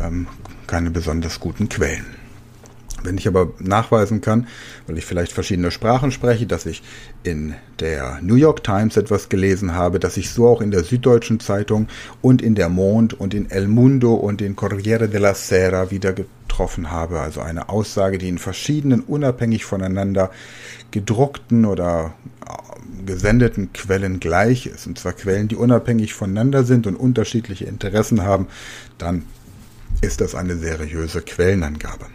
ähm, 0.00 0.26
keine 0.66 0.90
besonders 0.90 1.38
guten 1.38 1.68
Quellen. 1.68 2.19
Wenn 3.02 3.18
ich 3.18 3.26
aber 3.26 3.52
nachweisen 3.58 4.20
kann, 4.20 4.46
weil 4.86 4.98
ich 4.98 5.06
vielleicht 5.06 5.32
verschiedene 5.32 5.70
Sprachen 5.70 6.10
spreche, 6.10 6.46
dass 6.46 6.66
ich 6.66 6.82
in 7.22 7.54
der 7.78 8.18
New 8.22 8.34
York 8.34 8.62
Times 8.62 8.96
etwas 8.96 9.28
gelesen 9.28 9.74
habe, 9.74 9.98
dass 9.98 10.16
ich 10.16 10.30
so 10.30 10.48
auch 10.48 10.60
in 10.60 10.70
der 10.70 10.84
Süddeutschen 10.84 11.40
Zeitung 11.40 11.88
und 12.20 12.42
in 12.42 12.54
der 12.54 12.68
Mond 12.68 13.14
und 13.14 13.34
in 13.34 13.50
El 13.50 13.68
Mundo 13.68 14.14
und 14.14 14.42
in 14.42 14.56
Corriere 14.56 15.08
della 15.08 15.34
Sera 15.34 15.90
wieder 15.90 16.12
getroffen 16.12 16.90
habe, 16.90 17.20
also 17.20 17.40
eine 17.40 17.68
Aussage, 17.68 18.18
die 18.18 18.28
in 18.28 18.38
verschiedenen 18.38 19.00
unabhängig 19.00 19.64
voneinander 19.64 20.30
gedruckten 20.90 21.64
oder 21.64 22.14
gesendeten 23.06 23.72
Quellen 23.72 24.20
gleich 24.20 24.66
ist, 24.66 24.86
und 24.86 24.98
zwar 24.98 25.12
Quellen, 25.12 25.48
die 25.48 25.56
unabhängig 25.56 26.14
voneinander 26.14 26.64
sind 26.64 26.86
und 26.86 26.96
unterschiedliche 26.96 27.64
Interessen 27.64 28.22
haben, 28.22 28.48
dann 28.98 29.24
ist 30.00 30.20
das 30.20 30.34
eine 30.34 30.56
seriöse 30.56 31.22
Quellenangabe. 31.22 32.06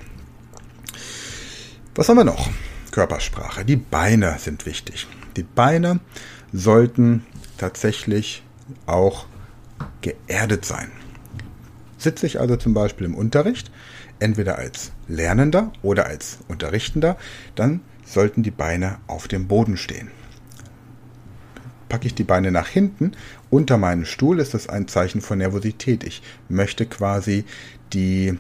Was 1.96 2.10
haben 2.10 2.18
wir 2.18 2.25
noch? 2.25 2.50
Körpersprache. 2.92 3.64
Die 3.64 3.78
Beine 3.78 4.36
sind 4.38 4.66
wichtig. 4.66 5.08
Die 5.38 5.44
Beine 5.44 6.02
sollten 6.52 7.25
tatsächlich 7.58 8.44
auch 8.86 9.28
geerdet 10.02 10.66
sein. 10.66 10.92
Sitze 11.98 12.25
ich 12.25 12.40
also 12.40 12.58
zum 12.58 12.74
Beispiel 12.74 13.08
im 13.08 13.16
Unterricht, 13.16 13.72
entweder 14.20 14.58
als 14.58 14.92
Lernender 15.08 15.72
oder 15.82 16.06
als 16.06 16.40
Unterrichtender, 16.50 17.18
dann 17.56 17.80
sollten 18.06 18.44
die 18.44 18.52
Beine 18.52 18.98
auf 19.08 19.28
dem 19.30 19.48
Boden 19.48 19.78
stehen 19.78 20.12
packe 21.96 22.08
ich 22.08 22.16
die 22.16 22.24
Beine 22.25 22.52
nach 22.52 22.68
hinten 22.68 23.14
unter 23.50 23.78
meinen 23.78 24.06
Stuhl, 24.06 24.40
ist 24.42 24.54
das 24.54 24.68
ein 24.68 24.90
Zeichen 24.90 25.22
von 25.22 25.38
Nervosität. 25.38 26.04
Ich 26.04 26.22
möchte 26.50 26.86
quasi 26.86 27.46
die, 27.94 28.38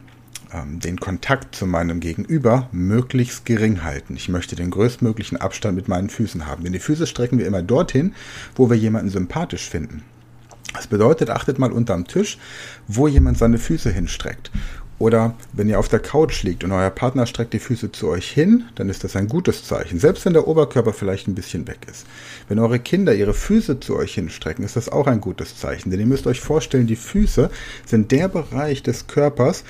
ähm, 0.55 0.79
den 0.79 0.99
Kontakt 0.99 1.55
zu 1.55 1.65
meinem 1.65 1.99
Gegenüber 1.99 2.69
möglichst 2.71 3.45
gering 3.45 3.83
halten. 3.83 4.15
Ich 4.15 4.29
möchte 4.29 4.55
den 4.55 4.71
größtmöglichen 4.71 5.37
Abstand 5.37 5.75
mit 5.75 5.87
meinen 5.87 6.09
Füßen 6.09 6.45
haben. 6.45 6.63
Denn 6.63 6.73
die 6.73 6.79
Füße 6.79 7.07
strecken 7.07 7.39
wir 7.39 7.47
immer 7.47 7.61
dorthin, 7.61 8.13
wo 8.55 8.69
wir 8.69 8.77
jemanden 8.77 9.09
sympathisch 9.09 9.69
finden. 9.69 10.03
Das 10.73 10.87
bedeutet, 10.87 11.29
achtet 11.29 11.59
mal 11.59 11.71
unterm 11.71 12.05
Tisch, 12.05 12.37
wo 12.87 13.07
jemand 13.07 13.37
seine 13.37 13.57
Füße 13.57 13.91
hinstreckt. 13.91 14.51
Oder 14.97 15.35
wenn 15.51 15.67
ihr 15.67 15.77
auf 15.77 15.89
der 15.89 15.99
Couch 15.99 16.43
liegt 16.43 16.63
und 16.63 16.71
euer 16.71 16.89
Partner 16.89 17.25
streckt 17.25 17.53
die 17.53 17.59
Füße 17.59 17.91
zu 17.91 18.07
euch 18.07 18.31
hin, 18.31 18.63
dann 18.75 18.87
ist 18.87 19.03
das 19.03 19.17
ein 19.17 19.27
gutes 19.27 19.65
Zeichen, 19.65 19.99
selbst 19.99 20.23
wenn 20.25 20.31
der 20.31 20.47
Oberkörper 20.47 20.93
vielleicht 20.93 21.27
ein 21.27 21.35
bisschen 21.35 21.67
weg 21.67 21.79
ist. 21.89 22.05
Wenn 22.47 22.59
eure 22.59 22.79
Kinder 22.79 23.13
ihre 23.13 23.33
Füße 23.33 23.81
zu 23.81 23.97
euch 23.97 24.13
hinstrecken, 24.13 24.63
ist 24.63 24.77
das 24.77 24.87
auch 24.87 25.07
ein 25.07 25.19
gutes 25.19 25.57
Zeichen, 25.57 25.91
denn 25.91 25.99
ihr 25.99 26.05
müsst 26.05 26.27
euch 26.27 26.39
vorstellen, 26.39 26.87
die 26.87 26.95
Füße 26.95 27.49
sind 27.85 28.11
der 28.11 28.29
Bereich 28.29 28.83
des 28.83 29.07
Körpers, 29.07 29.65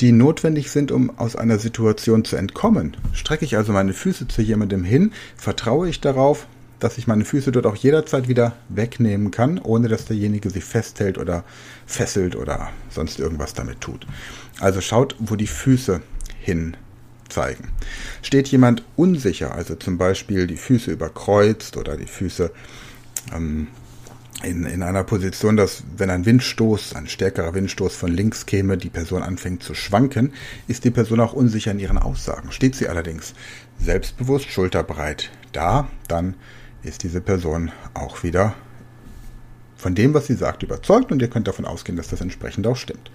die 0.00 0.12
notwendig 0.12 0.70
sind, 0.70 0.90
um 0.92 1.16
aus 1.18 1.36
einer 1.36 1.58
Situation 1.58 2.24
zu 2.24 2.36
entkommen. 2.36 2.96
Strecke 3.12 3.44
ich 3.44 3.56
also 3.56 3.72
meine 3.72 3.92
Füße 3.92 4.28
zu 4.28 4.42
jemandem 4.42 4.84
hin, 4.84 5.12
vertraue 5.36 5.88
ich 5.88 6.00
darauf, 6.00 6.46
dass 6.80 6.98
ich 6.98 7.06
meine 7.06 7.24
Füße 7.24 7.52
dort 7.52 7.66
auch 7.66 7.76
jederzeit 7.76 8.28
wieder 8.28 8.52
wegnehmen 8.68 9.30
kann, 9.30 9.58
ohne 9.58 9.88
dass 9.88 10.06
derjenige 10.06 10.50
sie 10.50 10.60
festhält 10.60 11.18
oder 11.18 11.44
fesselt 11.86 12.36
oder 12.36 12.70
sonst 12.90 13.20
irgendwas 13.20 13.54
damit 13.54 13.80
tut. 13.80 14.06
Also 14.60 14.80
schaut, 14.80 15.16
wo 15.18 15.36
die 15.36 15.46
Füße 15.46 16.02
hin 16.40 16.76
zeigen. 17.28 17.70
Steht 18.22 18.48
jemand 18.48 18.84
unsicher, 18.96 19.54
also 19.54 19.76
zum 19.76 19.96
Beispiel 19.96 20.46
die 20.46 20.56
Füße 20.56 20.90
überkreuzt 20.90 21.76
oder 21.76 21.96
die 21.96 22.06
Füße 22.06 22.50
ähm, 23.34 23.68
in, 24.44 24.64
in 24.64 24.82
einer 24.82 25.04
Position, 25.04 25.56
dass 25.56 25.82
wenn 25.96 26.10
ein 26.10 26.26
Windstoß, 26.26 26.94
ein 26.94 27.06
stärkerer 27.06 27.54
Windstoß 27.54 27.96
von 27.96 28.12
links 28.12 28.46
käme, 28.46 28.76
die 28.76 28.90
Person 28.90 29.22
anfängt 29.22 29.62
zu 29.62 29.74
schwanken, 29.74 30.32
ist 30.68 30.84
die 30.84 30.90
Person 30.90 31.20
auch 31.20 31.32
unsicher 31.32 31.70
in 31.70 31.78
ihren 31.78 31.98
Aussagen. 31.98 32.52
Steht 32.52 32.74
sie 32.76 32.88
allerdings 32.88 33.34
selbstbewusst, 33.80 34.50
schulterbreit 34.50 35.30
da, 35.52 35.88
dann 36.08 36.34
ist 36.82 37.02
diese 37.02 37.20
Person 37.20 37.72
auch 37.94 38.22
wieder 38.22 38.54
von 39.76 39.94
dem, 39.94 40.14
was 40.14 40.26
sie 40.26 40.34
sagt, 40.34 40.62
überzeugt 40.62 41.12
und 41.12 41.20
ihr 41.20 41.28
könnt 41.28 41.48
davon 41.48 41.64
ausgehen, 41.64 41.96
dass 41.96 42.08
das 42.08 42.20
entsprechend 42.20 42.66
auch 42.66 42.76
stimmt. 42.76 43.10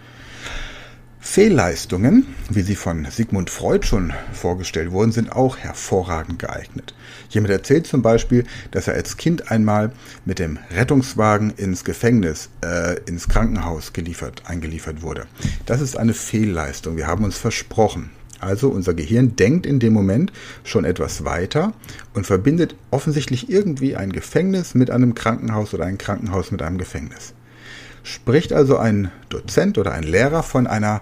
Fehlleistungen, 1.21 2.25
wie 2.49 2.61
sie 2.61 2.75
von 2.75 3.05
Sigmund 3.11 3.49
Freud 3.49 3.85
schon 3.85 4.13
vorgestellt 4.31 4.91
wurden, 4.91 5.11
sind 5.11 5.33
auch 5.33 5.57
hervorragend 5.57 6.39
geeignet. 6.39 6.93
Jemand 7.29 7.51
erzählt 7.51 7.87
zum 7.87 8.01
Beispiel, 8.01 8.45
dass 8.71 8.87
er 8.87 8.93
als 8.93 9.17
Kind 9.17 9.51
einmal 9.51 9.91
mit 10.23 10.39
dem 10.39 10.57
Rettungswagen 10.71 11.51
ins 11.51 11.83
Gefängnis, 11.83 12.49
äh, 12.63 13.01
ins 13.05 13.27
Krankenhaus 13.27 13.91
geliefert, 13.91 14.43
eingeliefert 14.45 15.01
wurde. 15.01 15.27
Das 15.65 15.81
ist 15.81 15.97
eine 15.97 16.13
Fehlleistung. 16.13 16.95
Wir 16.95 17.07
haben 17.07 17.25
uns 17.25 17.37
versprochen. 17.37 18.11
Also 18.39 18.69
unser 18.69 18.93
Gehirn 18.93 19.35
denkt 19.35 19.65
in 19.65 19.79
dem 19.79 19.91
Moment 19.91 20.31
schon 20.63 20.85
etwas 20.85 21.25
weiter 21.25 21.73
und 22.13 22.25
verbindet 22.25 22.75
offensichtlich 22.91 23.49
irgendwie 23.49 23.97
ein 23.97 24.13
Gefängnis 24.13 24.73
mit 24.73 24.89
einem 24.89 25.15
Krankenhaus 25.15 25.73
oder 25.73 25.85
ein 25.85 25.97
Krankenhaus 25.97 26.51
mit 26.51 26.61
einem 26.61 26.77
Gefängnis. 26.77 27.33
Spricht 28.03 28.53
also 28.53 28.77
ein 28.77 29.11
Dozent 29.29 29.77
oder 29.77 29.91
ein 29.91 30.03
Lehrer 30.03 30.43
von 30.43 30.67
einer 30.67 31.01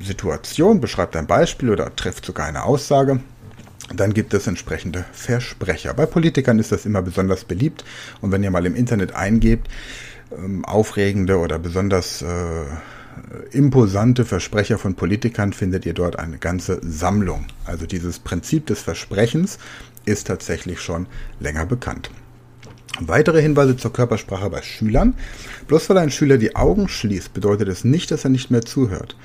Situation, 0.00 0.80
beschreibt 0.80 1.16
ein 1.16 1.26
Beispiel 1.26 1.70
oder 1.70 1.94
trifft 1.94 2.24
sogar 2.26 2.46
eine 2.46 2.64
Aussage, 2.64 3.20
dann 3.94 4.14
gibt 4.14 4.34
es 4.34 4.46
entsprechende 4.46 5.04
Versprecher. 5.12 5.94
Bei 5.94 6.06
Politikern 6.06 6.58
ist 6.58 6.72
das 6.72 6.86
immer 6.86 7.02
besonders 7.02 7.44
beliebt 7.44 7.84
und 8.20 8.32
wenn 8.32 8.42
ihr 8.42 8.50
mal 8.50 8.66
im 8.66 8.74
Internet 8.74 9.14
eingebt, 9.14 9.68
ähm, 10.36 10.64
aufregende 10.64 11.38
oder 11.38 11.58
besonders 11.58 12.22
äh, 12.22 12.26
imposante 13.50 14.24
Versprecher 14.24 14.78
von 14.78 14.94
Politikern 14.94 15.52
findet 15.52 15.84
ihr 15.84 15.94
dort 15.94 16.18
eine 16.18 16.38
ganze 16.38 16.80
Sammlung. 16.82 17.46
Also 17.64 17.86
dieses 17.86 18.18
Prinzip 18.18 18.66
des 18.66 18.80
Versprechens 18.82 19.58
ist 20.04 20.26
tatsächlich 20.26 20.80
schon 20.80 21.06
länger 21.38 21.66
bekannt. 21.66 22.10
Weitere 23.00 23.40
Hinweise 23.40 23.76
zur 23.76 23.92
Körpersprache 23.92 24.50
bei 24.50 24.62
Schülern. 24.62 25.14
Bloß 25.66 25.88
weil 25.88 25.98
ein 25.98 26.10
Schüler 26.10 26.38
die 26.38 26.56
Augen 26.56 26.88
schließt, 26.88 27.32
bedeutet 27.32 27.68
es 27.68 27.84
nicht, 27.84 28.10
dass 28.10 28.24
er 28.24 28.30
nicht 28.30 28.50
mehr 28.50 28.62
zuhört. 28.62 29.16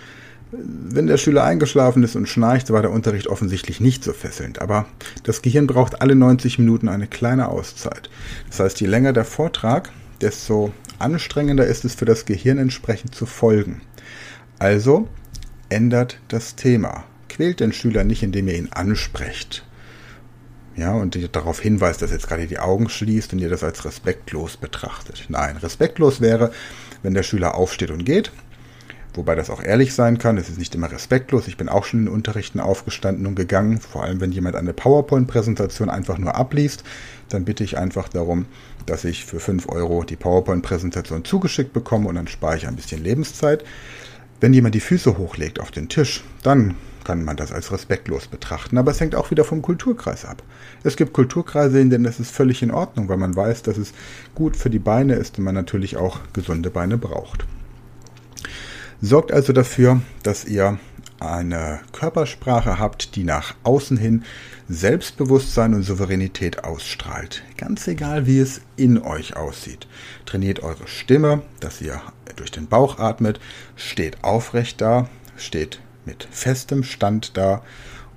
Wenn 0.52 1.08
der 1.08 1.18
Schüler 1.18 1.44
eingeschlafen 1.44 2.04
ist 2.04 2.16
und 2.16 2.30
schnarcht, 2.30 2.72
war 2.72 2.82
der 2.82 2.92
Unterricht 2.92 3.28
offensichtlich 3.28 3.82
nicht 3.82 4.04
so 4.04 4.14
fesselnd. 4.14 4.62
Aber 4.62 4.86
das 5.24 5.42
Gehirn 5.42 5.68
braucht 5.68 6.02
alle 6.02 6.16
90 6.16 6.58
Minuten 6.60 6.88
eine 6.88 7.08
kleine 7.08 7.50
Auszeit. 7.50 8.10
Das 8.50 8.62
heißt, 8.62 8.80
je 8.80 8.88
länger 8.88 9.12
der 9.12 9.26
Vortrag, 9.26 9.92
desto 10.22 10.72
anstrengender 11.00 11.68
ist 11.68 11.84
es 11.84 11.96
für 11.96 12.06
das 12.06 12.26
Gehirn 12.26 12.58
entsprechend 12.58 13.14
zu 13.14 13.26
folgen. 13.26 13.82
Also 14.58 15.10
ändert 15.68 16.20
das 16.30 16.56
Thema. 16.56 17.04
Quält 17.28 17.60
den 17.60 17.74
Schüler 17.74 18.06
nicht, 18.06 18.24
indem 18.24 18.48
ihr 18.48 18.56
ihn 18.56 18.70
ansprecht. 18.72 19.66
Ja, 20.78 20.94
und 20.94 21.18
darauf 21.36 21.60
hinweist, 21.60 22.04
dass 22.04 22.12
jetzt 22.12 22.28
gerade 22.28 22.46
die 22.46 22.60
Augen 22.60 22.88
schließt 22.88 23.34
und 23.34 23.40
ihr 23.40 23.50
das 23.50 23.64
als 23.64 23.84
respektlos 23.84 24.58
betrachtet. 24.58 25.26
Nein, 25.28 25.58
respektlos 25.58 26.22
wäre, 26.22 26.52
wenn 27.02 27.16
der 27.16 27.24
Schüler 27.24 27.56
aufsteht 27.56 27.90
und 27.90 28.06
geht, 28.06 28.32
wobei 29.16 29.34
das 29.34 29.50
auch 29.50 29.64
ehrlich 29.64 29.96
sein 29.96 30.20
kann. 30.20 30.38
Es 30.38 30.50
ist 30.50 30.60
nicht 30.60 30.76
immer 30.76 30.92
respektlos. 30.92 31.48
Ich 31.48 31.58
bin 31.58 31.68
auch 31.68 31.84
schon 31.84 32.02
in 32.02 32.08
Unterrichten 32.08 32.60
aufgestanden 32.60 33.26
und 33.26 33.34
gegangen. 33.34 33.80
Vor 33.80 34.04
allem, 34.04 34.22
wenn 34.22 34.32
jemand 34.32 34.56
eine 34.56 34.72
PowerPoint-Präsentation 34.72 35.90
einfach 35.90 36.20
nur 36.20 36.36
abliest, 36.36 36.84
dann 37.30 37.44
bitte 37.44 37.64
ich 37.64 37.80
einfach 37.80 38.08
darum, 38.08 38.46
dass 38.86 39.04
ich 39.04 39.26
für 39.26 39.40
5 39.40 39.70
Euro 39.70 40.04
die 40.04 40.16
PowerPoint-Präsentation 40.16 41.26
zugeschickt 41.26 41.74
bekomme 41.74 42.08
und 42.08 42.16
dann 42.16 42.28
spare 42.28 42.56
ich 42.56 42.68
ein 42.68 42.76
bisschen 42.76 43.04
Lebenszeit. 43.04 43.66
Wenn 44.40 44.54
jemand 44.54 44.76
die 44.76 44.80
Füße 44.80 45.18
hochlegt 45.18 45.60
auf 45.60 45.72
den 45.72 45.90
Tisch, 45.90 46.24
dann 46.44 46.76
kann 47.08 47.24
man 47.24 47.38
das 47.38 47.54
als 47.54 47.72
respektlos 47.72 48.28
betrachten. 48.28 48.78
Aber 48.78 48.92
es 48.92 49.00
hängt 49.00 49.16
auch 49.16 49.32
wieder 49.32 49.46
vom 49.46 49.62
Kulturkreis 49.62 50.26
ab. 50.26 50.44
Es 50.84 50.98
gibt 50.98 51.14
Kulturkreise, 51.14 51.80
in 51.80 51.90
denen 51.90 52.04
das 52.04 52.20
ist 52.20 52.32
völlig 52.32 52.62
in 52.62 52.70
Ordnung, 52.70 53.08
weil 53.08 53.16
man 53.16 53.34
weiß, 53.34 53.64
dass 53.64 53.78
es 53.78 53.94
gut 54.36 54.58
für 54.58 54.70
die 54.70 54.78
Beine 54.78 55.16
ist 55.16 55.38
und 55.38 55.46
man 55.46 55.56
natürlich 55.56 55.96
auch 55.96 56.20
gesunde 56.34 56.70
Beine 56.70 56.98
braucht. 56.98 57.46
Sorgt 59.00 59.32
also 59.32 59.54
dafür, 59.54 60.02
dass 60.24 60.44
ihr 60.44 60.80
eine 61.22 61.80
Körpersprache 61.94 62.78
habt, 62.78 63.16
die 63.16 63.24
nach 63.24 63.56
außen 63.64 63.96
hin 63.96 64.26
Selbstbewusstsein 64.68 65.74
und 65.76 65.84
Souveränität 65.84 66.66
ausstrahlt. 66.66 67.44
Ganz 67.56 67.88
egal, 67.88 68.28
wie 68.28 68.40
es 68.40 68.60
in 68.76 69.02
euch 69.02 69.38
aussieht. 69.38 69.88
Trainiert 70.26 70.62
eure 70.62 70.88
Stimme, 70.88 71.42
dass 71.62 71.80
ihr 71.80 72.02
durch 72.36 72.52
den 72.52 72.68
Bauch 72.68 73.00
atmet, 73.00 73.40
steht 73.78 74.26
aufrecht 74.26 74.82
da, 74.82 75.08
steht 75.38 75.80
mit 76.08 76.28
festem 76.32 76.82
Stand 76.82 77.38
da 77.38 77.62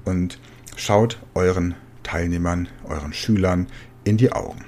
und 0.06 0.38
schaut 0.76 1.18
euren 1.34 1.74
Teilnehmern, 2.02 2.68
euren 2.88 3.12
Schülern 3.12 3.66
in 4.04 4.16
die 4.16 4.32
Augen. 4.32 4.64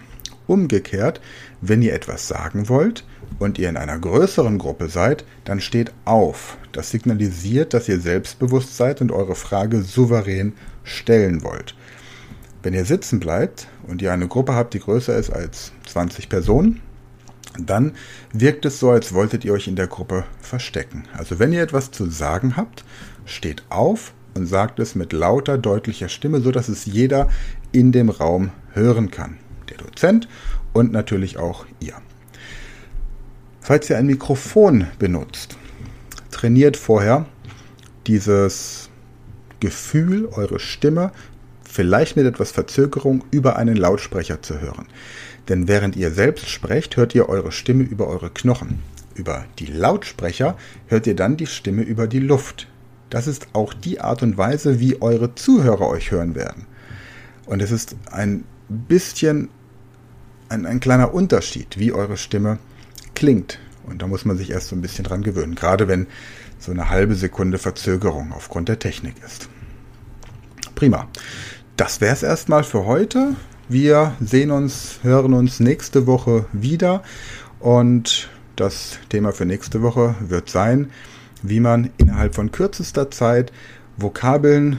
Umgekehrt, 0.46 1.22
wenn 1.62 1.80
ihr 1.80 1.94
etwas 1.94 2.28
sagen 2.28 2.68
wollt, 2.68 3.04
und 3.38 3.58
ihr 3.58 3.68
in 3.68 3.76
einer 3.76 3.98
größeren 3.98 4.58
Gruppe 4.58 4.88
seid, 4.88 5.24
dann 5.44 5.60
steht 5.60 5.92
auf. 6.04 6.56
Das 6.72 6.90
signalisiert, 6.90 7.74
dass 7.74 7.88
ihr 7.88 8.00
selbstbewusst 8.00 8.76
seid 8.76 9.00
und 9.00 9.12
eure 9.12 9.34
Frage 9.34 9.82
souverän 9.82 10.54
stellen 10.84 11.42
wollt. 11.42 11.74
Wenn 12.62 12.74
ihr 12.74 12.84
sitzen 12.84 13.20
bleibt 13.20 13.66
und 13.86 14.02
ihr 14.02 14.12
eine 14.12 14.28
Gruppe 14.28 14.54
habt, 14.54 14.74
die 14.74 14.80
größer 14.80 15.16
ist 15.16 15.30
als 15.30 15.72
20 15.86 16.28
Personen, 16.28 16.80
dann 17.58 17.92
wirkt 18.32 18.64
es 18.64 18.78
so, 18.78 18.90
als 18.90 19.12
wolltet 19.12 19.44
ihr 19.44 19.52
euch 19.52 19.68
in 19.68 19.76
der 19.76 19.88
Gruppe 19.88 20.24
verstecken. 20.40 21.04
Also 21.12 21.38
wenn 21.38 21.52
ihr 21.52 21.62
etwas 21.62 21.90
zu 21.90 22.08
sagen 22.08 22.56
habt, 22.56 22.84
steht 23.24 23.62
auf 23.68 24.12
und 24.34 24.46
sagt 24.46 24.78
es 24.78 24.94
mit 24.94 25.12
lauter, 25.12 25.58
deutlicher 25.58 26.08
Stimme, 26.08 26.40
so 26.40 26.50
dass 26.50 26.68
es 26.68 26.86
jeder 26.86 27.28
in 27.72 27.92
dem 27.92 28.08
Raum 28.08 28.50
hören 28.72 29.10
kann. 29.10 29.38
Der 29.68 29.78
Dozent 29.78 30.28
und 30.72 30.92
natürlich 30.92 31.38
auch 31.38 31.66
ihr. 31.80 31.94
Falls 33.60 33.88
ihr 33.90 33.98
ein 33.98 34.06
Mikrofon 34.06 34.88
benutzt, 34.98 35.56
trainiert 36.30 36.76
vorher 36.76 37.26
dieses 38.06 38.90
Gefühl, 39.60 40.26
eure 40.26 40.58
Stimme 40.58 41.12
vielleicht 41.62 42.16
mit 42.16 42.26
etwas 42.26 42.50
Verzögerung 42.50 43.24
über 43.30 43.56
einen 43.56 43.76
Lautsprecher 43.76 44.42
zu 44.42 44.60
hören. 44.60 44.86
Denn 45.48 45.68
während 45.68 45.96
ihr 45.96 46.10
selbst 46.10 46.48
sprecht, 46.48 46.96
hört 46.96 47.14
ihr 47.14 47.28
eure 47.28 47.52
Stimme 47.52 47.84
über 47.84 48.08
eure 48.08 48.30
Knochen. 48.30 48.80
Über 49.14 49.44
die 49.58 49.66
Lautsprecher 49.66 50.56
hört 50.86 51.06
ihr 51.06 51.16
dann 51.16 51.36
die 51.36 51.46
Stimme 51.46 51.82
über 51.82 52.06
die 52.06 52.20
Luft. 52.20 52.68
Das 53.12 53.26
ist 53.26 53.48
auch 53.52 53.74
die 53.74 54.00
Art 54.00 54.22
und 54.22 54.38
Weise, 54.38 54.80
wie 54.80 55.02
eure 55.02 55.34
Zuhörer 55.34 55.86
euch 55.86 56.12
hören 56.12 56.34
werden. 56.34 56.64
Und 57.44 57.60
es 57.60 57.70
ist 57.70 57.94
ein 58.10 58.44
bisschen 58.70 59.50
ein, 60.48 60.64
ein 60.64 60.80
kleiner 60.80 61.12
Unterschied, 61.12 61.78
wie 61.78 61.92
eure 61.92 62.16
Stimme 62.16 62.58
klingt. 63.14 63.58
Und 63.84 64.00
da 64.00 64.06
muss 64.06 64.24
man 64.24 64.38
sich 64.38 64.48
erst 64.48 64.68
so 64.68 64.76
ein 64.76 64.80
bisschen 64.80 65.04
dran 65.04 65.22
gewöhnen, 65.22 65.56
gerade 65.56 65.88
wenn 65.88 66.06
so 66.58 66.72
eine 66.72 66.88
halbe 66.88 67.14
Sekunde 67.14 67.58
Verzögerung 67.58 68.32
aufgrund 68.32 68.70
der 68.70 68.78
Technik 68.78 69.16
ist. 69.26 69.50
Prima. 70.74 71.06
Das 71.76 72.00
wäre 72.00 72.14
es 72.14 72.22
erstmal 72.22 72.64
für 72.64 72.86
heute. 72.86 73.36
Wir 73.68 74.14
sehen 74.20 74.50
uns, 74.50 75.00
hören 75.02 75.34
uns 75.34 75.60
nächste 75.60 76.06
Woche 76.06 76.46
wieder 76.54 77.02
und 77.60 78.30
das 78.56 78.98
Thema 79.10 79.32
für 79.32 79.44
nächste 79.44 79.82
Woche 79.82 80.14
wird 80.20 80.48
sein, 80.48 80.90
wie 81.42 81.60
man 81.60 81.90
innerhalb 81.98 82.34
von 82.34 82.52
kürzester 82.52 83.10
Zeit 83.10 83.52
Vokabeln 83.96 84.78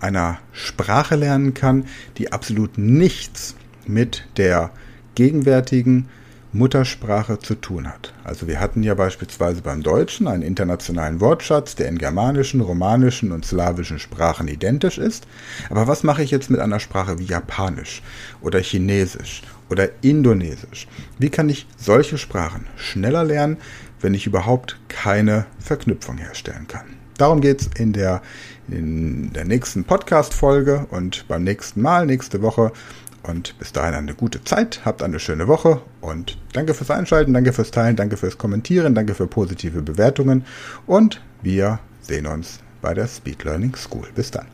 einer 0.00 0.38
Sprache 0.52 1.16
lernen 1.16 1.54
kann, 1.54 1.86
die 2.18 2.32
absolut 2.32 2.78
nichts 2.78 3.56
mit 3.86 4.24
der 4.36 4.70
gegenwärtigen 5.14 6.08
Muttersprache 6.54 7.40
zu 7.40 7.56
tun 7.56 7.88
hat. 7.88 8.14
Also 8.22 8.46
wir 8.46 8.60
hatten 8.60 8.84
ja 8.84 8.94
beispielsweise 8.94 9.60
beim 9.60 9.82
Deutschen 9.82 10.28
einen 10.28 10.42
internationalen 10.42 11.20
Wortschatz, 11.20 11.74
der 11.74 11.88
in 11.88 11.98
germanischen, 11.98 12.60
romanischen 12.60 13.32
und 13.32 13.44
slawischen 13.44 13.98
Sprachen 13.98 14.46
identisch 14.46 14.98
ist. 14.98 15.26
Aber 15.68 15.88
was 15.88 16.04
mache 16.04 16.22
ich 16.22 16.30
jetzt 16.30 16.50
mit 16.50 16.60
einer 16.60 16.78
Sprache 16.78 17.18
wie 17.18 17.24
Japanisch 17.24 18.02
oder 18.40 18.60
Chinesisch 18.60 19.42
oder 19.68 19.88
Indonesisch? 20.02 20.86
Wie 21.18 21.30
kann 21.30 21.48
ich 21.48 21.66
solche 21.76 22.18
Sprachen 22.18 22.66
schneller 22.76 23.24
lernen, 23.24 23.56
wenn 24.04 24.14
ich 24.14 24.26
überhaupt 24.26 24.78
keine 24.88 25.46
Verknüpfung 25.58 26.18
herstellen 26.18 26.68
kann? 26.68 26.84
Darum 27.16 27.40
geht's 27.40 27.70
in 27.76 27.92
der, 27.92 28.20
in 28.68 29.32
der 29.32 29.44
nächsten 29.44 29.84
Podcast-Folge 29.84 30.86
und 30.90 31.26
beim 31.26 31.42
nächsten 31.42 31.80
Mal, 31.80 32.06
nächste 32.06 32.42
Woche, 32.42 32.72
und 33.22 33.58
bis 33.58 33.72
dahin 33.72 33.94
eine 33.94 34.14
gute 34.14 34.44
Zeit, 34.44 34.82
habt 34.84 35.02
eine 35.02 35.18
schöne 35.18 35.48
Woche 35.48 35.80
und 36.02 36.36
danke 36.52 36.74
fürs 36.74 36.90
Einschalten, 36.90 37.32
danke 37.32 37.54
fürs 37.54 37.70
Teilen, 37.70 37.96
danke 37.96 38.18
fürs 38.18 38.36
Kommentieren, 38.36 38.94
danke 38.94 39.14
für 39.14 39.26
positive 39.26 39.80
Bewertungen 39.80 40.44
und 40.86 41.22
wir 41.40 41.78
sehen 42.02 42.26
uns 42.26 42.60
bei 42.82 42.92
der 42.92 43.08
Speed 43.08 43.44
Learning 43.44 43.74
School. 43.74 44.08
Bis 44.14 44.30
dann. 44.30 44.53